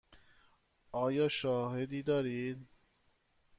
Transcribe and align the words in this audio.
آیا 0.91 1.27
شاهدی 1.29 2.03
دارید؟ 2.03 2.67